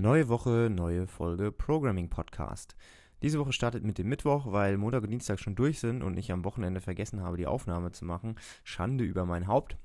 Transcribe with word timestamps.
Neue 0.00 0.28
Woche, 0.28 0.70
neue 0.70 1.08
Folge 1.08 1.50
Programming 1.50 2.08
Podcast. 2.08 2.76
Diese 3.20 3.40
Woche 3.40 3.52
startet 3.52 3.82
mit 3.82 3.98
dem 3.98 4.08
Mittwoch, 4.08 4.52
weil 4.52 4.76
Montag 4.76 5.02
und 5.02 5.10
Dienstag 5.10 5.40
schon 5.40 5.56
durch 5.56 5.80
sind 5.80 6.04
und 6.04 6.16
ich 6.16 6.30
am 6.30 6.44
Wochenende 6.44 6.80
vergessen 6.80 7.20
habe, 7.20 7.36
die 7.36 7.48
Aufnahme 7.48 7.90
zu 7.90 8.04
machen. 8.04 8.36
Schande 8.62 9.02
über 9.02 9.26
mein 9.26 9.48
Haupt. 9.48 9.76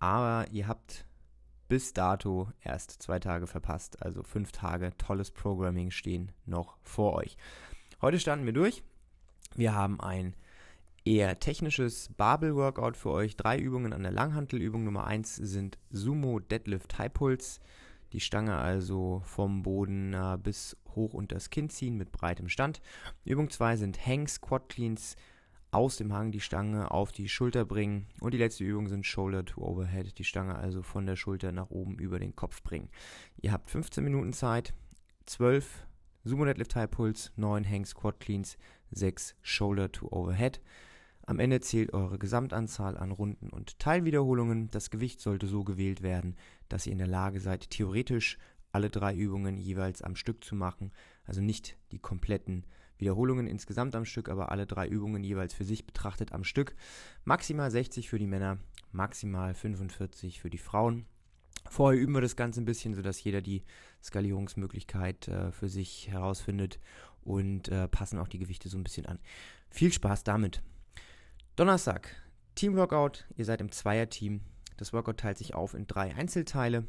Aber 0.00 0.50
ihr 0.50 0.66
habt 0.66 1.06
bis 1.68 1.92
dato 1.92 2.50
erst 2.60 2.90
zwei 3.00 3.20
Tage 3.20 3.46
verpasst. 3.46 4.02
Also 4.02 4.24
fünf 4.24 4.50
Tage 4.50 4.90
tolles 4.98 5.30
Programming 5.30 5.92
stehen 5.92 6.32
noch 6.44 6.76
vor 6.82 7.12
euch. 7.12 7.36
Heute 8.00 8.18
starten 8.18 8.44
wir 8.44 8.52
durch. 8.52 8.82
Wir 9.54 9.76
haben 9.76 10.00
ein 10.00 10.34
eher 11.04 11.38
technisches 11.38 12.08
Babel-Workout 12.16 12.96
für 12.96 13.10
euch. 13.10 13.36
Drei 13.36 13.60
Übungen 13.60 13.92
an 13.92 14.02
der 14.02 14.10
Langhantelübung. 14.10 14.82
Nummer 14.82 15.06
eins 15.06 15.36
sind 15.36 15.78
Sumo 15.92 16.40
Deadlift 16.40 16.98
High 16.98 17.12
Pulse. 17.12 17.60
Die 18.12 18.20
Stange 18.20 18.56
also 18.56 19.22
vom 19.24 19.62
Boden 19.62 20.12
äh, 20.12 20.38
bis 20.42 20.76
hoch 20.94 21.14
unter 21.14 21.36
das 21.36 21.50
Kinn 21.50 21.70
ziehen 21.70 21.96
mit 21.96 22.12
breitem 22.12 22.48
Stand. 22.48 22.80
Übung 23.24 23.48
2 23.48 23.76
sind 23.76 24.06
Hang 24.06 24.28
Squat 24.28 24.68
Cleans 24.68 25.16
aus 25.70 25.96
dem 25.96 26.12
Hang 26.12 26.30
die 26.30 26.40
Stange 26.40 26.90
auf 26.90 27.12
die 27.12 27.28
Schulter 27.28 27.64
bringen. 27.64 28.06
Und 28.20 28.34
die 28.34 28.38
letzte 28.38 28.64
Übung 28.64 28.88
sind 28.88 29.06
Shoulder 29.06 29.44
to 29.44 29.62
Overhead, 29.62 30.18
die 30.18 30.24
Stange 30.24 30.54
also 30.54 30.82
von 30.82 31.06
der 31.06 31.16
Schulter 31.16 31.50
nach 31.50 31.70
oben 31.70 31.98
über 31.98 32.18
den 32.18 32.36
Kopf 32.36 32.62
bringen. 32.62 32.90
Ihr 33.40 33.52
habt 33.52 33.70
15 33.70 34.04
Minuten 34.04 34.34
Zeit, 34.34 34.74
12 35.26 35.86
Sumo 36.24 36.44
Deadlift 36.44 36.76
High 36.76 36.90
Pulse, 36.90 37.30
9 37.36 37.68
Hang 37.68 37.86
Squat 37.86 38.20
Cleans, 38.20 38.58
6 38.90 39.34
Shoulder 39.40 39.90
to 39.90 40.06
Overhead. 40.12 40.60
Am 41.24 41.38
Ende 41.38 41.60
zählt 41.60 41.94
eure 41.94 42.18
Gesamtanzahl 42.18 42.96
an 42.98 43.12
Runden 43.12 43.48
und 43.48 43.78
Teilwiederholungen. 43.78 44.70
Das 44.70 44.90
Gewicht 44.90 45.20
sollte 45.20 45.46
so 45.46 45.64
gewählt 45.64 46.02
werden, 46.02 46.36
dass 46.72 46.86
ihr 46.86 46.92
in 46.92 46.98
der 46.98 47.06
Lage 47.06 47.40
seid, 47.40 47.70
theoretisch 47.70 48.38
alle 48.72 48.88
drei 48.88 49.14
Übungen 49.14 49.56
jeweils 49.58 50.02
am 50.02 50.16
Stück 50.16 50.42
zu 50.42 50.54
machen. 50.54 50.90
Also 51.24 51.40
nicht 51.40 51.76
die 51.92 51.98
kompletten 51.98 52.64
Wiederholungen 52.98 53.46
insgesamt 53.46 53.94
am 53.94 54.04
Stück, 54.04 54.28
aber 54.28 54.50
alle 54.50 54.66
drei 54.66 54.88
Übungen 54.88 55.22
jeweils 55.22 55.52
für 55.52 55.64
sich 55.64 55.86
betrachtet 55.86 56.32
am 56.32 56.44
Stück. 56.44 56.74
Maximal 57.24 57.70
60 57.70 58.08
für 58.08 58.18
die 58.18 58.26
Männer, 58.26 58.58
maximal 58.90 59.54
45 59.54 60.40
für 60.40 60.50
die 60.50 60.58
Frauen. 60.58 61.04
Vorher 61.68 62.00
üben 62.00 62.14
wir 62.14 62.20
das 62.20 62.36
Ganze 62.36 62.60
ein 62.60 62.64
bisschen, 62.64 62.94
sodass 62.94 63.22
jeder 63.22 63.42
die 63.42 63.62
Skalierungsmöglichkeit 64.02 65.28
äh, 65.28 65.52
für 65.52 65.68
sich 65.68 66.08
herausfindet 66.08 66.80
und 67.22 67.68
äh, 67.68 67.86
passen 67.88 68.18
auch 68.18 68.28
die 68.28 68.38
Gewichte 68.38 68.68
so 68.68 68.78
ein 68.78 68.84
bisschen 68.84 69.06
an. 69.06 69.18
Viel 69.70 69.92
Spaß 69.92 70.24
damit! 70.24 70.62
Donnerstag, 71.54 72.16
Teamworkout. 72.54 73.26
Ihr 73.36 73.44
seid 73.44 73.60
im 73.60 73.70
Zweierteam. 73.70 74.40
Das 74.82 74.92
Workout 74.92 75.18
teilt 75.18 75.38
sich 75.38 75.54
auf 75.54 75.74
in 75.74 75.86
drei 75.86 76.12
Einzelteile. 76.12 76.84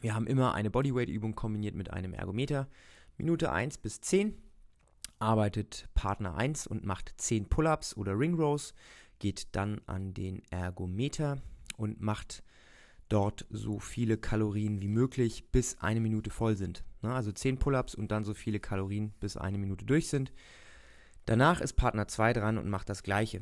Wir 0.00 0.14
haben 0.14 0.28
immer 0.28 0.54
eine 0.54 0.70
Bodyweight-Übung 0.70 1.34
kombiniert 1.34 1.74
mit 1.74 1.92
einem 1.92 2.14
Ergometer. 2.14 2.68
Minute 3.16 3.50
1 3.50 3.78
bis 3.78 4.00
10 4.00 4.40
arbeitet 5.18 5.88
Partner 5.94 6.36
1 6.36 6.68
und 6.68 6.84
macht 6.84 7.12
10 7.16 7.48
Pull-ups 7.48 7.96
oder 7.96 8.16
Ring 8.16 8.34
Rows, 8.34 8.72
geht 9.18 9.48
dann 9.56 9.80
an 9.86 10.14
den 10.14 10.42
Ergometer 10.52 11.42
und 11.76 12.00
macht 12.00 12.44
dort 13.08 13.46
so 13.50 13.80
viele 13.80 14.16
Kalorien 14.16 14.80
wie 14.80 14.86
möglich, 14.86 15.50
bis 15.50 15.76
eine 15.80 15.98
Minute 15.98 16.30
voll 16.30 16.56
sind. 16.56 16.84
Also 17.02 17.32
10 17.32 17.58
Pull-ups 17.58 17.96
und 17.96 18.12
dann 18.12 18.22
so 18.22 18.32
viele 18.32 18.60
Kalorien, 18.60 19.12
bis 19.18 19.36
eine 19.36 19.58
Minute 19.58 19.84
durch 19.84 20.06
sind. 20.06 20.32
Danach 21.24 21.60
ist 21.60 21.72
Partner 21.72 22.06
2 22.06 22.34
dran 22.34 22.58
und 22.58 22.70
macht 22.70 22.88
das 22.88 23.02
gleiche. 23.02 23.40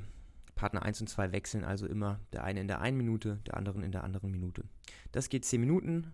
Partner 0.56 0.82
1 0.82 1.02
und 1.02 1.06
2 1.06 1.30
wechseln 1.32 1.64
also 1.64 1.86
immer 1.86 2.18
der 2.32 2.42
eine 2.42 2.60
in 2.60 2.66
der 2.66 2.80
einen 2.80 2.96
Minute, 2.96 3.40
der 3.46 3.56
andere 3.56 3.84
in 3.84 3.92
der 3.92 4.02
anderen 4.02 4.32
Minute. 4.32 4.64
Das 5.12 5.28
geht 5.28 5.44
10 5.44 5.60
Minuten, 5.60 6.12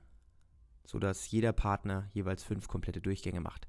sodass 0.84 1.30
jeder 1.30 1.52
Partner 1.52 2.10
jeweils 2.12 2.42
5 2.42 2.68
komplette 2.68 3.00
Durchgänge 3.00 3.40
macht. 3.40 3.68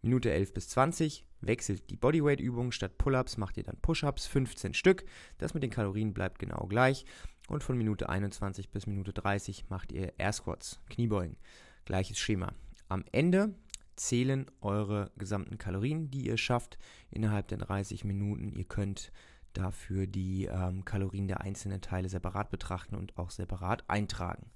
Minute 0.00 0.32
11 0.32 0.54
bis 0.54 0.68
20 0.70 1.26
wechselt 1.40 1.90
die 1.90 1.96
Bodyweight-Übung. 1.96 2.72
Statt 2.72 2.98
Pull-ups 2.98 3.36
macht 3.36 3.56
ihr 3.56 3.62
dann 3.62 3.80
Push-ups, 3.80 4.26
15 4.26 4.74
Stück. 4.74 5.04
Das 5.38 5.54
mit 5.54 5.62
den 5.62 5.70
Kalorien 5.70 6.12
bleibt 6.12 6.40
genau 6.40 6.66
gleich. 6.66 7.04
Und 7.48 7.62
von 7.62 7.76
Minute 7.76 8.08
21 8.08 8.70
bis 8.70 8.86
Minute 8.86 9.12
30 9.12 9.68
macht 9.68 9.92
ihr 9.92 10.12
Air 10.18 10.32
Squats, 10.32 10.80
Kniebeugen. 10.88 11.36
Gleiches 11.84 12.18
Schema. 12.18 12.52
Am 12.88 13.04
Ende 13.12 13.54
zählen 13.94 14.46
eure 14.60 15.12
gesamten 15.16 15.58
Kalorien, 15.58 16.10
die 16.10 16.26
ihr 16.26 16.36
schafft 16.36 16.78
innerhalb 17.10 17.46
der 17.48 17.58
30 17.58 18.04
Minuten. 18.04 18.52
Ihr 18.52 18.64
könnt 18.64 19.12
dafür 19.52 20.06
die 20.06 20.46
ähm, 20.46 20.84
Kalorien 20.84 21.28
der 21.28 21.40
einzelnen 21.40 21.80
Teile 21.80 22.08
separat 22.08 22.50
betrachten 22.50 22.96
und 22.96 23.16
auch 23.18 23.30
separat 23.30 23.84
eintragen. 23.88 24.50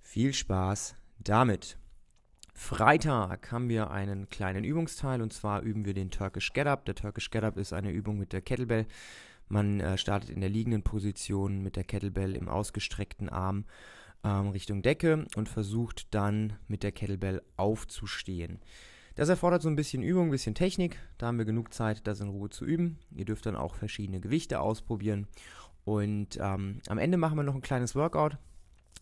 Viel 0.00 0.32
Spaß 0.32 0.94
damit! 1.18 1.78
Freitag 2.54 3.52
haben 3.52 3.68
wir 3.68 3.90
einen 3.90 4.28
kleinen 4.30 4.64
Übungsteil 4.64 5.22
und 5.22 5.32
zwar 5.32 5.62
üben 5.62 5.84
wir 5.84 5.94
den 5.94 6.10
Turkish 6.10 6.52
Get 6.52 6.66
Up. 6.66 6.84
Der 6.86 6.96
Turkish 6.96 7.30
Get 7.30 7.44
Up 7.44 7.56
ist 7.56 7.72
eine 7.72 7.92
Übung 7.92 8.18
mit 8.18 8.32
der 8.32 8.42
Kettlebell. 8.42 8.86
Man 9.48 9.78
äh, 9.78 9.96
startet 9.96 10.30
in 10.30 10.40
der 10.40 10.50
liegenden 10.50 10.82
Position 10.82 11.62
mit 11.62 11.76
der 11.76 11.84
Kettlebell 11.84 12.34
im 12.34 12.48
ausgestreckten 12.48 13.28
Arm 13.28 13.64
ähm, 14.24 14.48
Richtung 14.48 14.82
Decke 14.82 15.26
und 15.36 15.48
versucht 15.48 16.12
dann 16.12 16.54
mit 16.66 16.82
der 16.82 16.92
Kettlebell 16.92 17.42
aufzustehen. 17.56 18.60
Das 19.18 19.28
erfordert 19.28 19.62
so 19.62 19.68
ein 19.68 19.74
bisschen 19.74 20.04
Übung, 20.04 20.28
ein 20.28 20.30
bisschen 20.30 20.54
Technik. 20.54 20.96
Da 21.18 21.26
haben 21.26 21.38
wir 21.38 21.44
genug 21.44 21.74
Zeit, 21.74 22.06
das 22.06 22.20
in 22.20 22.28
Ruhe 22.28 22.50
zu 22.50 22.64
üben. 22.64 23.00
Ihr 23.10 23.24
dürft 23.24 23.46
dann 23.46 23.56
auch 23.56 23.74
verschiedene 23.74 24.20
Gewichte 24.20 24.60
ausprobieren. 24.60 25.26
Und 25.84 26.38
ähm, 26.40 26.78
am 26.86 26.98
Ende 26.98 27.18
machen 27.18 27.36
wir 27.36 27.42
noch 27.42 27.56
ein 27.56 27.60
kleines 27.60 27.96
Workout. 27.96 28.38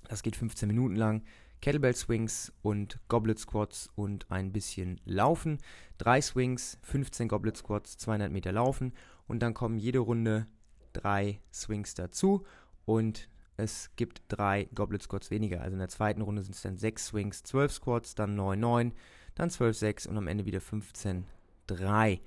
Das 0.08 0.22
geht 0.22 0.34
15 0.34 0.68
Minuten 0.68 0.96
lang. 0.96 1.22
Kettlebell 1.60 1.94
Swings 1.94 2.50
und 2.62 2.98
Goblet 3.08 3.38
Squats 3.38 3.90
und 3.94 4.24
ein 4.30 4.52
bisschen 4.52 5.02
Laufen. 5.04 5.58
Drei 5.98 6.22
Swings, 6.22 6.78
15 6.80 7.28
Goblet 7.28 7.58
Squats, 7.58 7.98
200 7.98 8.32
Meter 8.32 8.52
Laufen. 8.52 8.94
Und 9.26 9.40
dann 9.40 9.52
kommen 9.52 9.76
jede 9.76 9.98
Runde 9.98 10.46
drei 10.94 11.42
Swings 11.52 11.92
dazu. 11.92 12.46
Und 12.86 13.28
es 13.58 13.90
gibt 13.96 14.22
drei 14.28 14.70
Goblet 14.74 15.02
Squats 15.02 15.30
weniger. 15.30 15.60
Also 15.60 15.74
in 15.74 15.78
der 15.80 15.90
zweiten 15.90 16.22
Runde 16.22 16.40
sind 16.40 16.54
es 16.54 16.62
dann 16.62 16.78
sechs 16.78 17.08
Swings, 17.08 17.42
12 17.42 17.70
Squats, 17.70 18.14
dann 18.14 18.34
9, 18.34 18.58
9 18.58 18.92
dann 19.36 19.50
12,6 19.50 20.08
und 20.08 20.18
am 20.18 20.26
Ende 20.26 20.44
wieder 20.44 20.58
15,3. 20.58 22.20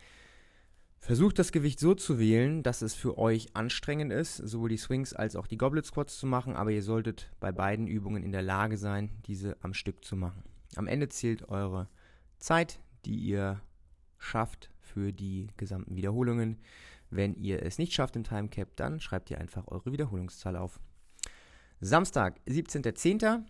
Versucht 1.01 1.39
das 1.39 1.51
Gewicht 1.51 1.79
so 1.79 1.95
zu 1.95 2.19
wählen, 2.19 2.61
dass 2.61 2.81
es 2.81 2.93
für 2.93 3.17
euch 3.17 3.55
anstrengend 3.55 4.11
ist, 4.11 4.37
sowohl 4.37 4.69
die 4.69 4.77
Swings 4.77 5.13
als 5.13 5.35
auch 5.35 5.47
die 5.47 5.57
Goblet 5.57 5.85
Squats 5.85 6.17
zu 6.17 6.27
machen, 6.27 6.55
aber 6.55 6.71
ihr 6.71 6.83
solltet 6.83 7.31
bei 7.39 7.51
beiden 7.51 7.87
Übungen 7.87 8.23
in 8.23 8.31
der 8.31 8.41
Lage 8.41 8.77
sein, 8.77 9.09
diese 9.25 9.57
am 9.61 9.73
Stück 9.73 10.03
zu 10.03 10.15
machen. 10.15 10.43
Am 10.75 10.87
Ende 10.87 11.09
zählt 11.09 11.49
eure 11.49 11.87
Zeit, 12.37 12.79
die 13.05 13.15
ihr 13.15 13.61
schafft 14.17 14.69
für 14.79 15.13
die 15.13 15.47
gesamten 15.57 15.95
Wiederholungen. 15.95 16.57
Wenn 17.09 17.33
ihr 17.35 17.63
es 17.63 17.77
nicht 17.77 17.93
schafft 17.93 18.15
im 18.15 18.23
Timecap, 18.23 18.75
dann 18.75 18.99
schreibt 18.99 19.31
ihr 19.31 19.39
einfach 19.39 19.67
eure 19.67 19.91
Wiederholungszahl 19.91 20.55
auf. 20.57 20.79
Samstag, 21.79 22.39
17.10. 22.45 23.43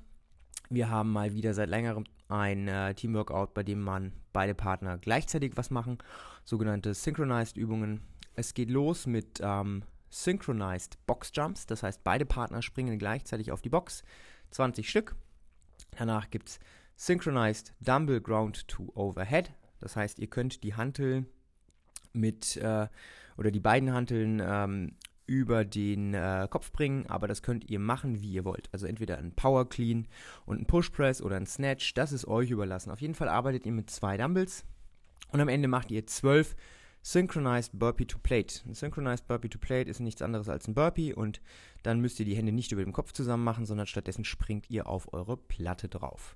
Wir 0.69 0.89
haben 0.89 1.11
mal 1.11 1.33
wieder 1.33 1.55
seit 1.55 1.69
längerem 1.69 2.05
ein 2.29 2.67
äh, 2.67 2.93
Teamworkout, 2.93 3.53
bei 3.53 3.63
dem 3.63 3.81
man 3.81 4.13
beide 4.31 4.55
Partner 4.55 4.97
gleichzeitig 4.97 5.53
was 5.55 5.71
machen, 5.71 5.97
sogenannte 6.45 6.93
Synchronized 6.93 7.57
Übungen. 7.57 8.01
Es 8.35 8.53
geht 8.53 8.69
los 8.69 9.05
mit 9.07 9.41
ähm, 9.41 9.83
Synchronized 10.09 10.97
Box 11.05 11.31
Jumps, 11.33 11.65
das 11.65 11.83
heißt 11.83 12.03
beide 12.03 12.25
Partner 12.25 12.61
springen 12.61 12.97
gleichzeitig 12.97 13.51
auf 13.51 13.61
die 13.61 13.69
Box, 13.69 14.03
20 14.51 14.89
Stück. 14.89 15.15
Danach 15.97 16.29
gibt 16.29 16.49
es 16.49 16.59
Synchronized 16.95 17.73
Dumbbell 17.79 18.21
Ground 18.21 18.67
to 18.67 18.91
Overhead, 18.95 19.51
das 19.79 19.95
heißt 19.95 20.19
ihr 20.19 20.27
könnt 20.27 20.63
die 20.63 20.75
Hantel 20.75 21.25
mit 22.13 22.57
äh, 22.57 22.87
oder 23.37 23.51
die 23.51 23.59
beiden 23.59 23.93
Hanteln 23.93 24.41
ähm, 24.43 24.95
über 25.29 25.63
den 25.63 26.15
äh, 26.15 26.47
Kopf 26.49 26.71
bringen, 26.71 27.05
aber 27.07 27.27
das 27.27 27.43
könnt 27.43 27.69
ihr 27.69 27.79
machen, 27.79 28.21
wie 28.21 28.31
ihr 28.31 28.45
wollt. 28.45 28.67
Also 28.71 28.87
entweder 28.87 29.19
ein 29.19 29.31
Power 29.31 29.69
Clean 29.69 30.07
und 30.47 30.59
ein 30.59 30.65
Push 30.65 30.89
Press 30.89 31.21
oder 31.21 31.35
ein 31.35 31.45
Snatch, 31.45 31.93
das 31.93 32.11
ist 32.11 32.27
euch 32.27 32.49
überlassen. 32.49 32.89
Auf 32.89 32.99
jeden 32.99 33.13
Fall 33.13 33.29
arbeitet 33.29 33.67
ihr 33.67 33.71
mit 33.71 33.91
zwei 33.91 34.17
Dumbbells 34.17 34.65
und 35.31 35.39
am 35.39 35.47
Ende 35.47 35.67
macht 35.67 35.91
ihr 35.91 36.07
zwölf 36.07 36.55
Synchronized 37.03 37.77
Burpee 37.77 38.05
to 38.05 38.17
Plate. 38.17 38.61
Ein 38.67 38.73
Synchronized 38.73 39.27
Burpee 39.27 39.49
to 39.49 39.59
Plate 39.59 39.89
ist 39.89 39.99
nichts 39.99 40.23
anderes 40.23 40.49
als 40.49 40.67
ein 40.67 40.73
Burpee 40.73 41.13
und 41.13 41.41
dann 41.83 42.01
müsst 42.01 42.19
ihr 42.19 42.25
die 42.25 42.35
Hände 42.35 42.51
nicht 42.51 42.71
über 42.71 42.83
dem 42.83 42.91
Kopf 42.91 43.13
zusammen 43.13 43.43
machen, 43.43 43.67
sondern 43.67 43.87
stattdessen 43.87 44.25
springt 44.25 44.69
ihr 44.69 44.87
auf 44.87 45.13
eure 45.13 45.37
Platte 45.37 45.87
drauf. 45.87 46.35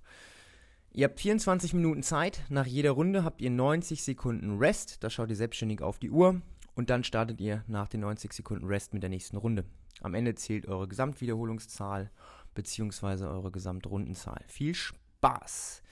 Ihr 0.92 1.06
habt 1.06 1.20
24 1.20 1.74
Minuten 1.74 2.04
Zeit. 2.04 2.44
Nach 2.50 2.68
jeder 2.68 2.92
Runde 2.92 3.24
habt 3.24 3.42
ihr 3.42 3.50
90 3.50 4.04
Sekunden 4.04 4.60
Rest. 4.60 5.04
Da 5.04 5.10
schaut 5.10 5.32
ihr 5.32 5.36
selbstständig 5.36 5.82
auf 5.82 5.98
die 5.98 6.12
Uhr. 6.12 6.42
Und 6.76 6.90
dann 6.90 7.04
startet 7.04 7.40
ihr 7.40 7.64
nach 7.68 7.88
den 7.88 8.02
90 8.02 8.34
Sekunden 8.34 8.66
Rest 8.66 8.94
mit 8.94 9.04
der 9.04 9.10
nächsten 9.10 9.38
Runde. 9.38 9.66
Am 10.02 10.16
Ende 10.16 10.36
zählt 10.36 10.68
eure 10.68 10.88
Gesamtwiederholungszahl 10.88 12.10
bzw. 12.56 13.26
eure 13.26 13.52
Gesamtrundenzahl. 13.52 14.44
Viel 14.48 14.74
Spaß! 14.74 15.84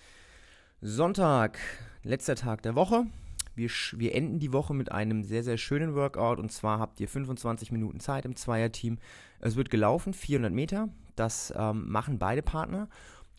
Sonntag, 0.81 1.59
letzter 2.03 2.35
Tag 2.35 2.63
der 2.63 2.75
Woche. 2.75 3.05
Wir, 3.53 3.69
wir 3.93 4.15
enden 4.15 4.39
die 4.39 4.53
Woche 4.53 4.73
mit 4.73 4.91
einem 4.91 5.23
sehr, 5.23 5.43
sehr 5.43 5.57
schönen 5.57 5.93
Workout 5.93 6.39
und 6.39 6.51
zwar 6.51 6.79
habt 6.79 6.99
ihr 6.99 7.07
25 7.07 7.71
Minuten 7.71 7.99
Zeit 7.99 8.25
im 8.25 8.35
Zweierteam. 8.35 8.97
Es 9.39 9.55
wird 9.55 9.69
gelaufen, 9.69 10.13
400 10.13 10.51
Meter. 10.51 10.89
Das 11.15 11.53
ähm, 11.55 11.89
machen 11.89 12.17
beide 12.17 12.41
Partner. 12.41 12.89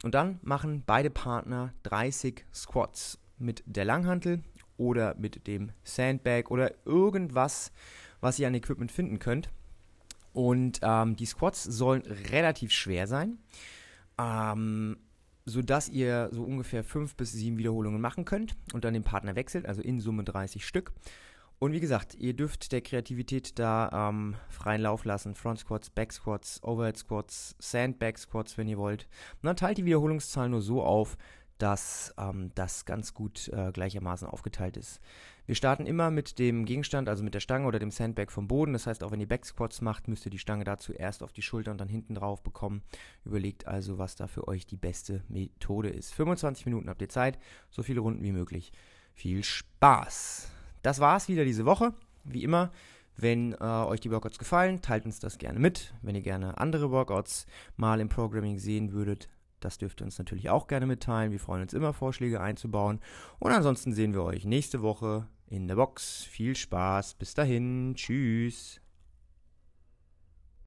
Und 0.05 0.15
dann 0.15 0.39
machen 0.43 0.83
beide 0.87 1.11
Partner 1.11 1.73
30 1.85 2.45
Squats 2.55 3.19
mit 3.39 3.63
der 3.67 3.85
Langhantel 3.85 4.43
oder 4.77 5.15
mit 5.17 5.47
dem 5.47 5.73
Sandbag 5.85 6.51
oder 6.51 6.73
irgendwas, 6.85 7.73
was 8.21 8.39
ihr 8.39 8.47
an 8.47 8.55
Equipment 8.55 8.93
finden 8.93 9.19
könnt. 9.19 9.51
Und 10.33 10.81
ähm, 10.83 11.17
die 11.17 11.27
Squats 11.27 11.63
sollen 11.63 12.03
relativ 12.31 12.73
schwer 12.73 13.07
sein, 13.07 13.39
ähm, 14.19 14.97
sodass 15.45 15.89
ihr 15.89 16.31
so 16.33 16.43
ungefähr 16.43 16.85
5 16.85 17.17
bis 17.17 17.33
7 17.33 17.59
Wiederholungen 17.59 18.01
machen 18.01 18.25
könnt 18.25 18.55
und 18.73 18.85
dann 18.85 18.95
den 18.95 19.05
Partner 19.05 19.37
wechselt, 19.37 19.67
also 19.67 19.83
in 19.83 20.01
Summe 20.01 20.25
30 20.25 20.67
Stück. 20.67 20.93
Und 21.63 21.73
wie 21.73 21.79
gesagt, 21.79 22.17
ihr 22.17 22.35
dürft 22.35 22.73
der 22.73 22.81
Kreativität 22.81 23.57
da 23.57 24.09
ähm, 24.11 24.35
freien 24.49 24.81
Lauf 24.81 25.05
lassen. 25.05 25.37
Front 25.37 25.61
Squats, 25.61 25.91
Back 25.91 26.13
Squats, 26.13 26.61
Overhead 26.65 26.97
Squats, 26.97 27.55
Sandbag 27.61 28.17
Squats, 28.17 28.59
wenn 28.59 28.67
ihr 28.67 28.79
wollt. 28.79 29.07
Und 29.35 29.47
dann 29.47 29.55
teilt 29.55 29.79
die 29.79 29.85
Wiederholungszahl 29.85 30.49
nur 30.49 30.61
so 30.61 30.83
auf, 30.83 31.17
dass 31.63 32.13
ähm, 32.19 32.51
das 32.57 32.87
ganz 32.87 33.15
gut 33.15 33.47
äh, 33.51 33.71
gleichermaßen 33.71 34.27
aufgeteilt 34.27 34.77
ist. 34.77 35.01
Wir 35.47 35.55
starten 35.55 35.87
immer 35.87 36.11
mit 36.11 36.41
dem 36.41 36.65
Gegenstand, 36.65 37.09
also 37.09 37.23
mit 37.23 37.35
der 37.35 37.41
Stange 37.41 37.69
oder 37.69 37.79
dem 37.79 37.93
Sandbag 37.93 38.31
vom 38.31 38.49
Boden. 38.49 38.73
Das 38.73 38.89
heißt, 38.89 39.05
auch 39.05 39.13
wenn 39.13 39.21
ihr 39.21 39.29
Back 39.29 39.47
Squats 39.47 39.81
macht, 39.81 40.09
müsst 40.09 40.27
ihr 40.27 40.33
die 40.33 40.41
Stange 40.41 40.65
dazu 40.65 40.93
erst 40.93 41.23
auf 41.23 41.33
die 41.33 41.43
Schulter 41.43 41.71
und 41.71 41.81
dann 41.81 41.87
hinten 41.87 42.17
drauf 42.17 42.43
bekommen. 42.43 42.83
Überlegt 43.25 43.69
also, 43.69 43.97
was 43.97 44.17
da 44.17 44.27
für 44.27 44.49
euch 44.49 44.67
die 44.67 44.77
beste 44.77 45.23
Methode 45.29 45.89
ist. 45.89 46.13
25 46.15 46.67
Minuten 46.67 46.89
habt 46.89 47.01
ihr 47.01 47.09
Zeit, 47.09 47.39
so 47.71 47.85
viele 47.85 48.01
Runden 48.01 48.25
wie 48.25 48.33
möglich. 48.33 48.73
Viel 49.15 49.45
Spaß! 49.45 50.51
Das 50.83 50.99
war's 50.99 51.29
wieder 51.29 51.45
diese 51.45 51.65
Woche. 51.65 51.95
Wie 52.25 52.43
immer, 52.43 52.73
wenn 53.17 53.53
äh, 53.53 53.57
euch 53.59 54.01
die 54.01 54.11
Workouts 54.11 54.41
gefallen, 54.41 54.83
teilt 54.83 55.05
uns 55.05 55.21
das 55.21 55.39
gerne 55.39 55.61
mit. 55.61 55.95
Wenn 56.03 56.17
ihr 56.17 56.23
gerne 56.23 56.59
andere 56.59 56.91
Workouts 56.91 57.47
mal 57.77 58.01
im 58.01 58.09
Programming 58.09 58.59
sehen 58.59 58.91
würdet, 58.91 59.29
das 59.65 59.79
dürft 59.79 60.01
ihr 60.01 60.05
uns 60.05 60.19
natürlich 60.19 60.51
auch 60.51 60.67
gerne 60.67 60.87
mitteilen. 60.87 61.33
Wir 61.33 61.41
freuen 61.41 61.63
uns 61.63 61.73
immer, 61.73 61.93
Vorschläge 61.93 62.41
einzubauen. 62.41 63.01
Und 63.39 63.53
ansonsten 63.53 63.93
sehen 63.93 64.13
wir 64.13 64.23
euch 64.23 64.45
nächste 64.45 64.83
Woche 64.83 65.27
in 65.49 65.69
der 65.69 65.77
Box. 65.77 66.25
Viel 66.25 66.57
Spaß. 66.57 67.15
Bis 67.15 67.35
dahin. 67.35 67.95
Tschüss. 67.97 68.82